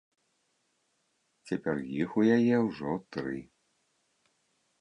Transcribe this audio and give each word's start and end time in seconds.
Цяпер 1.51 1.77
іх 2.01 2.09
у 2.21 2.25
яе 2.39 2.57
ўжо 2.69 2.97
тры! 3.17 3.37